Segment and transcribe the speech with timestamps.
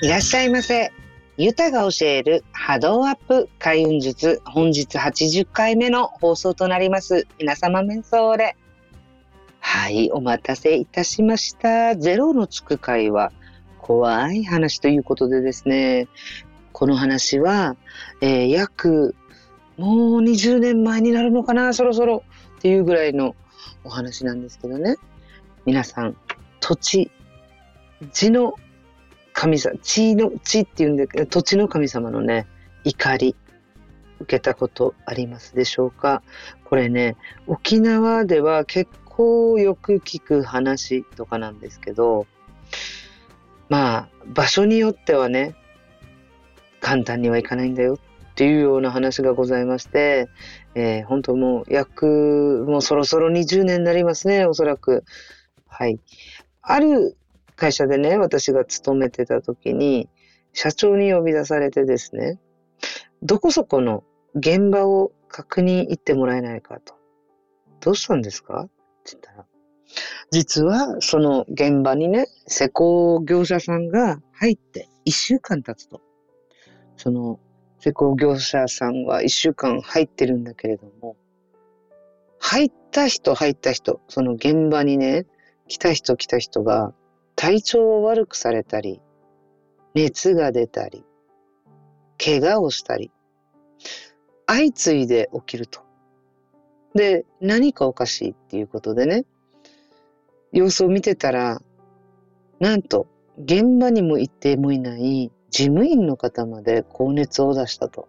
[0.00, 0.92] いらっしゃいませ。
[1.36, 7.26] ユタが教える波動アップ開運術本日80回目の放送となります。
[7.40, 8.56] 皆様メンソーレ。
[9.58, 11.96] はい、お待たせいたしました。
[11.96, 13.32] ゼロのつく回は
[13.80, 16.06] 怖い話ということでですね、
[16.70, 17.76] この話は、
[18.20, 19.16] えー約
[19.78, 22.22] もう20年前になるのかな、そろそろ
[22.58, 23.34] っていうぐらいの
[23.82, 24.94] お話なんですけどね。
[25.66, 26.16] 皆さん、
[26.60, 27.10] 土地、
[28.12, 28.54] 地の
[29.40, 32.48] 神様、地の、地っていうんだけど、土地の神様のね、
[32.82, 33.36] 怒り、
[34.18, 36.24] 受けたことありますでしょうか？
[36.64, 42.26] これね、沖縄では結構よく聞く話とかなんですけど、
[43.68, 45.54] まあ、場所によってはね、
[46.80, 50.28] 簡単にはいかないんだよっていうような話がございまして、
[50.74, 55.04] えー本当もう約、もうそろそろ20年になりますね、おそらく。
[55.68, 56.00] はい。
[56.60, 57.16] ある
[57.58, 60.08] 会社でね、私が勤めてた時に、
[60.52, 62.38] 社長に呼び出されてですね、
[63.22, 66.94] どこそこの現場を確認行ってもらえないかと。
[67.80, 68.62] どうしたんですか？
[68.62, 68.70] って
[69.12, 69.46] 言ったら、
[70.30, 76.00] 実はその現場にね、施工業者さんが入って1週間経つと。
[76.96, 77.40] その
[77.80, 81.16] 施工業者さんは1週間入ってるんだけれども、
[82.38, 85.26] 入った人入った人、その現場にね、
[85.66, 86.94] 来た人来た人が
[87.38, 89.00] 体調を悪くされたり、
[89.94, 91.04] 熱が出たり、
[92.18, 93.12] 怪我をしたり、
[94.48, 95.82] 相次いで起きると。
[96.96, 99.24] で、何かおかしいっていうことでね、
[100.50, 101.62] 様子を見てたら、
[102.58, 103.06] なんと、
[103.38, 108.08] 現場にも行ってもいない事務員の方まで高熱を出したと。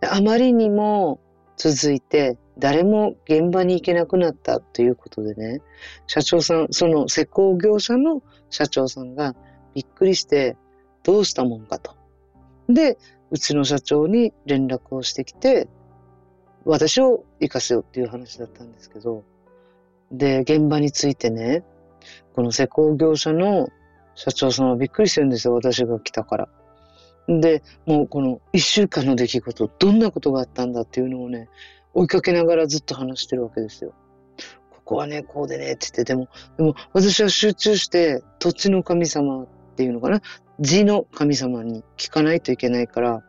[0.00, 1.18] あまりにも
[1.56, 5.60] 続いて、誰も現場に行けなくなったということでね、
[6.06, 9.34] 社長さん、その施工業者の社長さんが
[9.74, 10.56] びっくりして、
[11.02, 11.94] どうしたもんかと。
[12.68, 12.98] で、
[13.30, 15.68] うちの社長に連絡をしてきて、
[16.64, 19.22] 私を行かせようっていう話だったんですけど、
[20.10, 21.62] で、現場についてね、
[22.34, 23.68] この施工業者の
[24.14, 26.48] 社長さんはびっくりしてるんですよ、私が来たから。
[27.28, 31.48] で、もうこの一週間の出来事、どんなことがあったんだっていうのをね、
[31.96, 33.94] 追いかけながらずっと話してるわけですよ。
[34.70, 39.46] ここはね、こうでね、って言って、でも、でも私は集中して土地の神様っ
[39.76, 40.20] ていうのかな、
[40.60, 43.22] 地の神様に聞かないといけないから、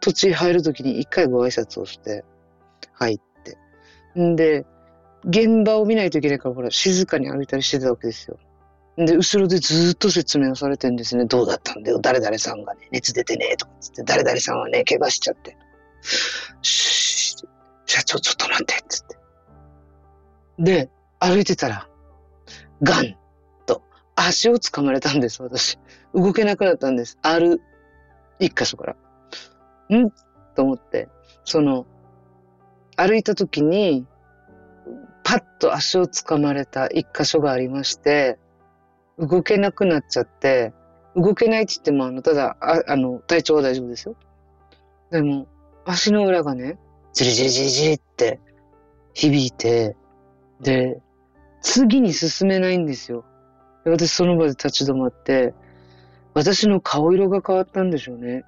[0.00, 2.24] 土地入るときに一回ご挨拶をして、
[2.92, 3.20] 入っ
[4.14, 4.20] て。
[4.20, 4.66] んで、
[5.24, 8.38] 現場を見ないといけないから、ほら、静かに歩いたりしてたわけですよ。
[8.96, 11.26] で、後ろでずっと説明をされてんですね。
[11.26, 12.00] どうだったんだよ。
[12.00, 15.56] 誰々さんがね、熱出てね、とかつって、誰々さんはね、怪我しちゃって。
[18.00, 19.18] 社長ちょっと待ってっ、つって。
[20.58, 21.88] で、歩いてたら、
[22.82, 23.16] ガン
[23.66, 23.82] と
[24.16, 25.78] 足を掴まれたんです、私。
[26.14, 27.18] 動けなくなったんです。
[27.22, 27.60] ある
[28.38, 29.96] 一箇所から。
[29.96, 30.10] ん？
[30.54, 31.08] と思って、
[31.44, 31.86] その、
[32.96, 34.06] 歩いた時に、
[35.22, 38.38] パッと足を掴まれた一箇所がありまして、
[39.18, 40.72] 動けなくなっちゃって、
[41.14, 44.16] 動けないって言っても、あの、ただ、ああの、体調は大丈夫ですよ。
[45.10, 45.46] でも、
[45.84, 46.78] 足の裏がね、
[47.12, 48.40] じりじりじりじりって
[49.14, 49.96] 響いて、
[50.60, 51.00] で、
[51.62, 53.24] 次に進めないんですよ。
[53.84, 55.54] で私その場で立ち止まって、
[56.34, 58.44] 私の顔色が変わったんでしょうね。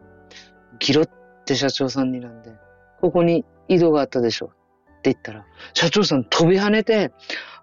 [0.78, 1.08] ギロっ
[1.44, 2.52] て社長さんになんで、
[3.00, 4.48] ここに井戸があったでしょっ
[5.02, 5.44] て言ったら、
[5.74, 7.12] 社長さん飛び跳ねて、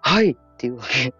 [0.02, 1.14] はいっていうわけ。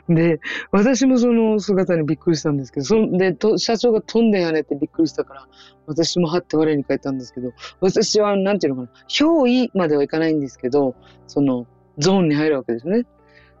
[0.08, 0.40] で、
[0.70, 5.48] 私もその姿にびっくりしたんですけど、そんで、と社長が飛んで跳ねてびっくりしたから、
[5.86, 10.94] 私もはって我に返ったんですけど、私は、なんていうのかな、憑依まではいかないんですけど、
[11.26, 11.66] その、
[11.98, 13.04] ゾーンに入るわけですね。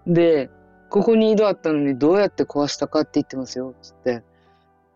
[0.06, 0.50] で、
[0.90, 4.22] ここに井戸あったのにどうやって壊したかって言ってますよ、つって。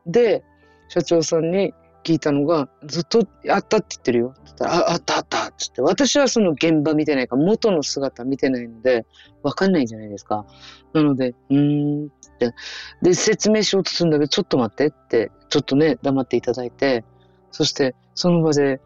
[0.06, 0.44] で、
[0.88, 1.72] 社長さんに
[2.04, 4.34] 聞いたのが、ずっとあったって言ってるよ。
[4.44, 5.82] つった、あ、あったあったつって。
[5.82, 9.06] 私はその現場見てないか、元の姿見てないので、
[9.42, 10.46] わかんないじゃないですか。
[10.92, 12.54] なので、うーん、って。
[13.02, 17.04] で、説明しようとするんだけど、ちょっと待ってって、ちょっとね、黙っていただいて、
[17.50, 18.80] そして、その場で、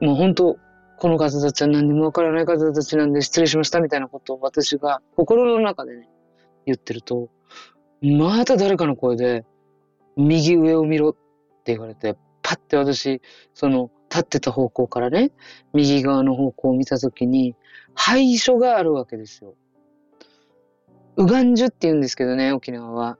[0.00, 0.58] もう本当、
[0.98, 6.08] この方たちは何にもわからない方たちなんで失礼しましたみたいなことを私が心の中でね、
[6.66, 7.30] 言ってると、
[8.02, 9.44] また誰かの声で、
[10.16, 11.12] 右上を見ろっ
[11.64, 12.16] て言われて、
[12.50, 13.22] パッて私、
[13.54, 15.30] その、立ってた方向からね、
[15.72, 17.54] 右側の方向を見たときに、
[17.94, 19.54] 廃所があるわけですよ。
[21.16, 23.18] 右岸樹って言うんですけどね、沖縄は。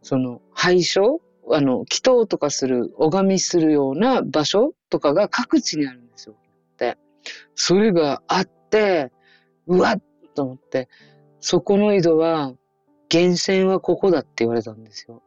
[0.00, 1.20] その、廃所
[1.50, 6.36] あの、祈祷とかする、拝みするような場所とかが各地にあるんですよ。
[6.78, 6.96] で、
[7.54, 9.12] それがあって、
[9.66, 10.02] うわっ
[10.34, 10.88] と思って、
[11.38, 12.54] そこの井戸は、
[13.12, 15.22] 源泉はここだって言われたんですよ。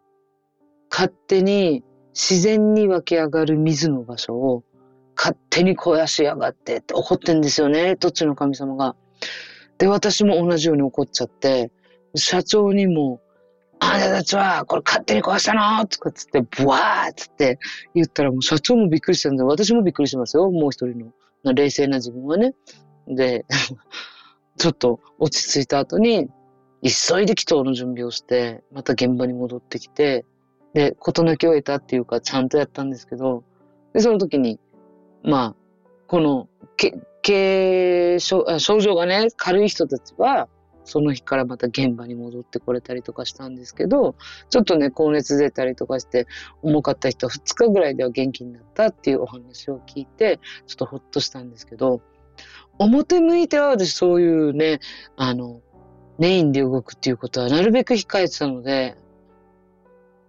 [0.89, 1.83] 勝手に
[2.17, 4.63] 自然に湧き上がる水の場所を
[5.15, 8.95] 勝手に肥やしやがってって怒ってんですよね、土地の神様が。
[9.77, 11.71] で、私も同じように怒っちゃって、
[12.15, 13.21] 社長にも、
[13.79, 15.85] あなたたちはこれ勝手に壊したの？
[15.85, 17.59] とかつって、ブワーっつって
[17.93, 22.55] 言ったらもう社長もびっくりしたんで、私もびっくりしますよ、もう一人の冷静な自分はね。
[23.07, 23.45] で、
[24.57, 26.27] ちょっと落ち着いた後に、
[26.81, 30.25] 急いで祈祷の準備をして、また現場に戻ってきて、
[30.77, 33.43] で、事なきを得たっていうか、ちゃんとやったんですけど、
[33.93, 34.59] で、その時に、
[35.23, 35.55] まあ、
[36.05, 36.91] この、け、
[37.25, 40.47] 軽症症状がね、軽い人たちは、
[40.83, 44.13] その日からまた現場に戻ってこれたりとかしたんですけど、
[44.51, 46.27] ちょっとね、高熱出たりとかして、
[46.61, 52.01] 重かった人は2日ぐらいでは元気になったっていうお話を聞いて、ちょっとほっとしたんですけど、
[52.77, 54.79] 表向いては私そういうね、
[55.15, 55.61] あの、
[56.19, 58.95] メインで動くっていうことはなるべく控えてたので、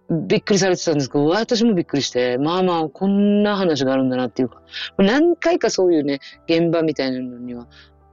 [0.09, 4.61] びっくりされてたんですけど、私もびっくりして、まあまあ、こんな話があるんだなっていうか、
[4.97, 7.67] 何回かそういうね、現場みたいなのには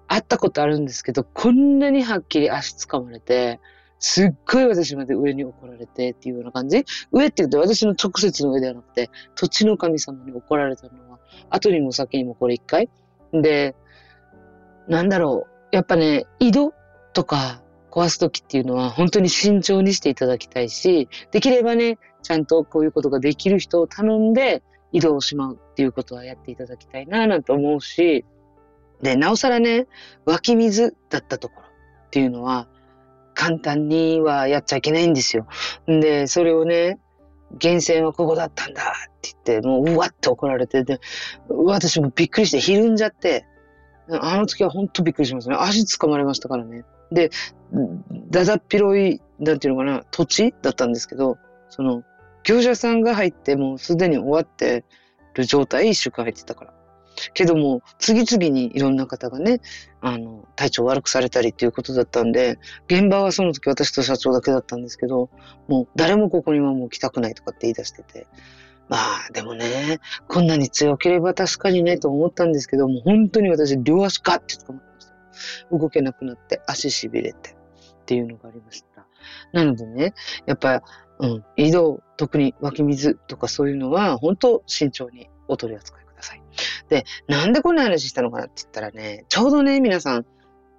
[0.07, 3.61] 会ったことあるんですけど、こんなにはっきり足掴まれて、
[3.99, 11.19] すっごい私まで上に怒られてっていうような感じ上って言うと私の直接の上ではなくて、土地の神様に怒られたのは、
[11.49, 12.91] 後にも先にもこれ一回。
[13.33, 13.75] で、
[14.87, 15.75] なんだろう。
[15.75, 16.73] やっぱね、井戸
[17.13, 17.63] とか
[17.97, 24.63] 壊すときっていうのは本当に慎重にしていただきたいし、できればね、ちゃんとこういうことができる人を頼んで
[24.93, 28.27] 移動しまうっていうことはやっていただきたいななんて思うし、
[29.01, 29.87] で、なおさらね、
[30.27, 31.67] 湧き水だったところ
[32.07, 32.69] っていうのは
[33.33, 35.47] 簡単にはやっちゃいけないんですよ。
[35.87, 36.99] で、それをね、
[37.53, 41.01] 源泉はここだったんだって言って、もううわって怒られて、で、
[41.49, 43.47] 私もびっくりしてひるんじゃって、
[44.11, 45.57] あの時は本当びっくりしますね。
[45.59, 46.85] 足掴まれましたからね。
[47.13, 47.31] で、
[48.31, 51.39] だだっ広い、なんていうのかな、土地だったんですけど、
[51.69, 52.03] その、
[52.45, 54.85] 業者さんが入ってもうすでに終わって
[55.35, 56.73] る状態、一週間入ってたから。
[57.35, 59.61] けども、次々にいろんな方がね、
[60.01, 62.59] あの、体調悪くされたりっていうことだったんで、
[62.89, 65.31] 現場はその時私と社長だけだったんですけど、
[65.67, 68.27] もう誰もここにはもう来たくないとかって言い出してて、
[68.89, 69.99] まあ、でもね、
[70.29, 74.86] こんなに強ければ確かにね、と思ったんですけどもう、本当に私、両足ガッて捕まって。
[75.71, 79.07] 動けなくなって、足しびれてっていうのがありました。
[79.53, 80.15] なのでね、
[80.47, 80.83] やっぱ、
[81.19, 86.43] うん、移動、特に湧き水とかそういうのは、本当慎重にお取り扱いください。
[86.89, 90.27] で、なんでこんな話したのかなって言ったらね、ちょうどね、皆さん、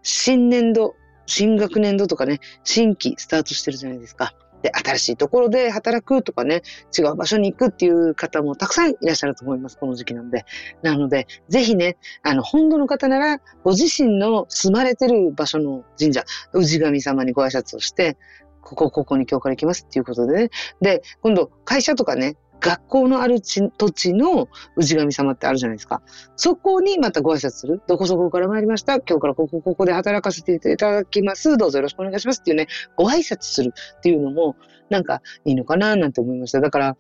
[0.04, 0.96] 新年度、
[1.26, 4.34] 新学年度とかね、新規スタートしてるじゃないですか。
[4.62, 6.62] で、新しいところで働くとかね、
[6.98, 10.46] 違う場所に行くっていう方もたくさんいらっしゃると思います、この時期なんで。
[10.82, 16.24] なので、ぜひね、あの、本土の方なら、ご自身の住まれてる場所の神社、
[16.54, 18.18] 氏神様にご挨拶をして、
[18.62, 20.50] ここ、ここに今日から行きますっていうことでね。
[20.82, 24.48] で、今度、会社とかね、学校のある土地の
[24.80, 26.02] 氏神様ってあるじゃないですか。
[26.36, 27.82] そこにまたご挨拶する。
[27.88, 29.00] どこそこから参りました。
[29.00, 31.58] 今日からここ、ここで働かせていただきます。
[31.58, 34.56] どうぞよろしくお願いしますっていうね、ご挨拶するっていうのも、
[34.90, 36.62] なんかいいのかななんて思いました。
[36.62, 36.98] だから、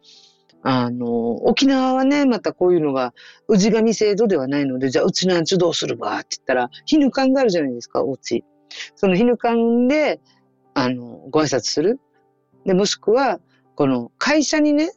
[0.63, 3.13] あの、沖縄はね、またこういうのが、
[3.47, 8.43] 氏神制度ではないので、じゃあうちなんちどうするわって言ったら、絹館があるじゃないですか、お家。
[8.95, 10.19] その絹館で、
[10.73, 11.99] あの、ご挨拶する。
[12.65, 13.39] で、もしくは、
[13.75, 14.91] この会社にね、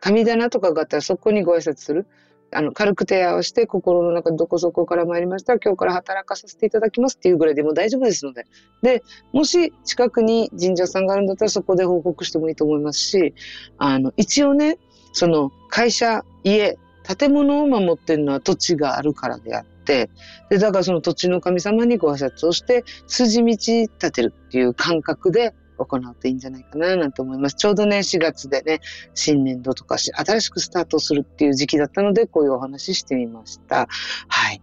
[0.00, 2.06] 神棚とかがあったらそこにご挨拶する。
[2.52, 5.58] あの、軽く手合わせて心の中どこそこから参りました。
[5.58, 8.46] 今日から働かさせていただきますっていうぐらいでも大丈夫ですので。
[8.82, 13.34] で、もし近くに神社さんがあるんだったらそこで報告してもいいと思いますし、
[13.78, 14.78] あの、一応ね、
[15.12, 16.76] その会社、家、
[17.18, 20.10] 建物を守ってるのは土地があるからであって、
[20.50, 27.56] で、だからその土地の神様にご挨拶をして、筋道立てるっていう感覚で行うといいんじゃないかななんて思います。
[27.56, 28.80] ちょうどね、4月でね、
[29.14, 33.88] 新年度とかし、新しくスタートするっていう時期だったので、こういうお話してみました。
[34.28, 34.62] はい。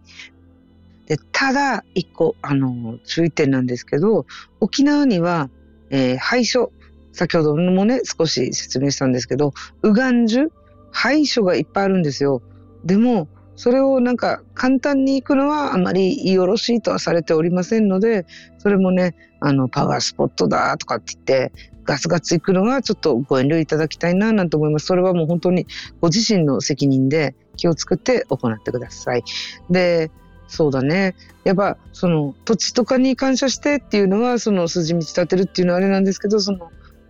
[1.08, 4.26] で、ただ、一個、あの、注意点なんですけど、
[4.60, 5.50] 沖縄には、
[5.90, 6.72] えー、廃所、
[7.14, 10.52] 先ほどもね、少し説明したんですけど、右岸樹、
[10.92, 12.42] 廃所がいっぱいあるんですよ。
[12.84, 18.26] でも、それをなんか簡単に行くのはあまりよろしいとはされておりませんので、
[18.60, 21.52] それもね、あの、パワースポットだとかって言って、
[21.84, 24.86] ガツガツ行くのはちょっとご遠慮いただきたいななんて思います。
[24.86, 25.66] それはもう本当に
[26.02, 29.24] ご自身の責任で気をつけて行ってください。
[29.72, 30.12] で、
[30.48, 31.16] そうだね。
[31.44, 36.70] やっぱその土地とかに感謝してっていうのはその筋道立てるっていうのはあれなんですけど、その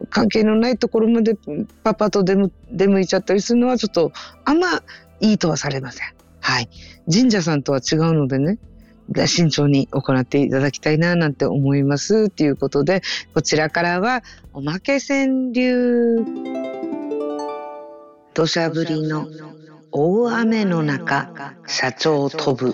[0.10, 1.36] 関係のないところまで
[1.84, 4.12] パパと出向いちゃったりするのはちょっと
[4.46, 4.82] あんま
[5.20, 6.08] いいとはされません。
[6.48, 6.70] はい。
[7.12, 8.58] 神社さんとは違うのでね、
[9.26, 13.02] 慎重に行っていただきたいななんて思いますということで、
[13.34, 14.24] こちらからは
[14.54, 16.24] おまけ川柳。
[18.34, 19.28] 土砂降りの
[19.92, 22.74] 大雨の中、社長飛ぶ。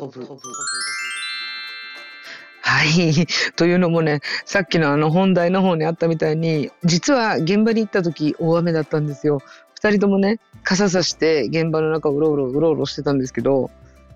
[2.62, 3.26] はい。
[3.56, 9.42] というのもね、さっきのあの本題の方にあったみたいに、実は現場に行った時大雨だったんですよ。
[9.74, 13.70] 二人ともね、傘さして現場の中うろうろうろうろしてたんですけど、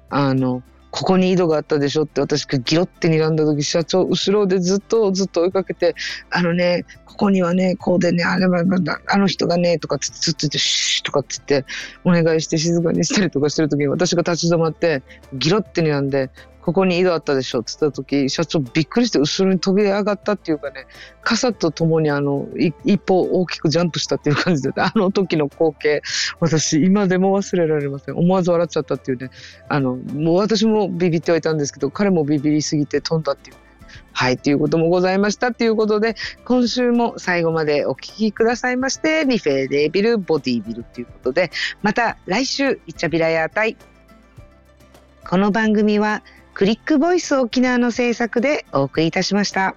[0.09, 5.95] あの、ここに井戸があったでしょって私がギロって睨んだ時社長後ろでずっとずっと追いかけて
[6.31, 8.63] あのねここにはねこうでねあれは
[9.07, 11.65] あの人がねとかつつつってシューとかつって
[12.03, 16.31] お願いして静かにしたりとかしてる時に私が立ち止まってギロって睨んで
[16.67, 20.85] ここに井戸あったでしょって言った時、社長びっくりして後ろに飛び上がったっていうかね、
[21.21, 22.45] 傘とともにあの、
[22.83, 26.01] 一歩大きくジャンプしたっていう感じで、 あの時の光景、
[26.41, 28.17] 私今でも忘れられません。
[28.17, 29.29] 思わず笑っちゃったっていうね、
[29.69, 33.55] あの、もう私もビビってはいたんですけど、彼もビビりすぎて飛んだっていう。
[34.11, 41.49] はい、ということもございましたということで、今週も最後までお聞きくださいまして、リフェーデービル、ボディビルということで、
[41.81, 43.77] また来週、イチャビラヤータイ。
[45.29, 46.23] この番組は、
[46.57, 49.75] クリックボイス沖縄の制作でお送りいたしました。